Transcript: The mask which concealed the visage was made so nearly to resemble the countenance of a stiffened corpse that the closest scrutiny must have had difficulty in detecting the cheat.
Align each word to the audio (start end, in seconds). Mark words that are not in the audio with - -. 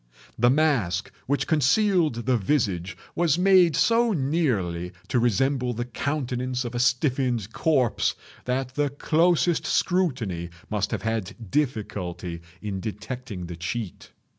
The 0.35 0.49
mask 0.49 1.11
which 1.27 1.45
concealed 1.45 2.25
the 2.25 2.35
visage 2.35 2.97
was 3.13 3.37
made 3.37 3.75
so 3.75 4.13
nearly 4.13 4.93
to 5.09 5.19
resemble 5.19 5.73
the 5.73 5.85
countenance 5.85 6.65
of 6.65 6.73
a 6.73 6.79
stiffened 6.79 7.53
corpse 7.53 8.15
that 8.45 8.73
the 8.73 8.89
closest 8.89 9.67
scrutiny 9.67 10.49
must 10.71 10.89
have 10.89 11.03
had 11.03 11.51
difficulty 11.51 12.41
in 12.63 12.79
detecting 12.79 13.45
the 13.45 13.55
cheat. 13.55 14.11